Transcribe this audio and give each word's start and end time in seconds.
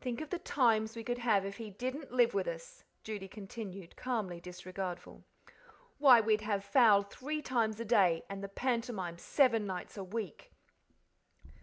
"Think 0.00 0.22
of 0.22 0.30
the 0.30 0.38
times 0.38 0.96
we 0.96 1.04
could 1.04 1.18
have 1.18 1.44
if 1.44 1.58
he 1.58 1.68
didn't 1.68 2.10
live 2.14 2.32
with 2.32 2.48
us," 2.48 2.82
Judy 3.04 3.28
continued, 3.28 3.94
calmly 3.94 4.40
disregardful. 4.40 5.22
"Why, 5.98 6.18
we'd 6.18 6.40
have 6.40 6.64
fowl 6.64 7.02
three 7.02 7.42
times 7.42 7.78
a 7.78 7.84
day, 7.84 8.24
and 8.30 8.42
the 8.42 8.48
pantomime 8.48 9.18
seven 9.18 9.66
nights 9.66 9.98
a 9.98 10.02
week." 10.04 10.52